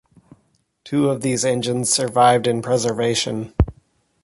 Two 0.83 1.11
of 1.11 1.21
these 1.21 1.45
engines 1.45 1.91
survived 1.93 2.47
into 2.47 2.65
preservation. 2.67 3.53